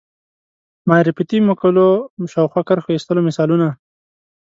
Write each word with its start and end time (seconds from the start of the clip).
معرفتي 0.89 1.37
مقولو 1.49 1.87
شاوخوا 2.33 2.61
کرښو 2.67 2.93
ایستلو 2.93 3.21
مثالونه 3.29 3.67